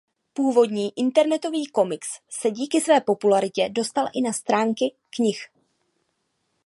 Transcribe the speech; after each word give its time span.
Původní 0.33 0.97
internetový 0.99 1.65
komiks 1.67 2.07
se 2.29 2.51
díky 2.51 2.81
své 2.81 3.01
popularitě 3.01 3.69
dostal 3.71 4.05
i 4.13 4.21
na 4.21 4.33
stránky 4.33 4.85
knih. 5.09 5.41